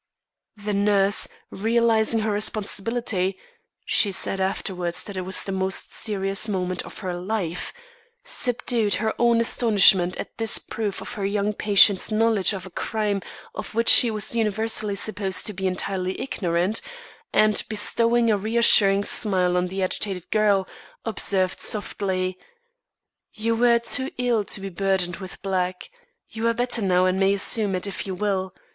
The 0.57 0.73
nurse, 0.73 1.27
realising 1.51 2.21
her 2.21 2.31
responsibility 2.31 3.37
(she 3.85 4.11
said 4.11 4.41
afterwards 4.41 5.03
that 5.03 5.15
it 5.15 5.21
was 5.21 5.43
the 5.43 5.51
most 5.51 5.93
serious 5.93 6.49
moment 6.49 6.81
of 6.87 6.97
her 7.05 7.13
life), 7.15 7.71
subdued 8.23 8.95
her 8.95 9.13
own 9.19 9.39
astonishment 9.39 10.17
at 10.17 10.39
this 10.39 10.57
proof 10.57 11.01
of 11.01 11.13
her 11.13 11.23
young 11.27 11.53
patient's 11.53 12.11
knowledge 12.11 12.51
of 12.51 12.65
a 12.65 12.71
crime 12.71 13.21
of 13.53 13.75
which 13.75 13.89
she 13.89 14.09
was 14.09 14.33
universally 14.35 14.95
supposed 14.95 15.45
to 15.45 15.53
be 15.53 15.67
entirely 15.67 16.19
ignorant, 16.19 16.81
and, 17.31 17.63
bestowing 17.69 18.31
a 18.31 18.37
reassuring 18.37 19.03
smile 19.03 19.55
on 19.55 19.67
the 19.67 19.83
agitated 19.83 20.31
girl, 20.31 20.67
observed 21.05 21.59
softly: 21.59 22.39
"You 23.35 23.53
wore 23.55 23.77
too 23.77 24.09
ill 24.17 24.45
to 24.45 24.61
be 24.61 24.69
burdened 24.69 25.17
with 25.17 25.39
black. 25.43 25.91
You 26.27 26.47
are 26.47 26.55
better 26.55 26.81
now 26.81 27.05
and 27.05 27.19
may 27.19 27.33
assume 27.33 27.75
it 27.75 27.85
if 27.85 28.07
you 28.07 28.15
will. 28.15 28.55